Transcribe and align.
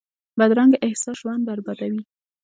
بدرنګه 0.37 0.77
احساس 0.87 1.15
ژوند 1.21 1.41
بربادوي 1.47 2.01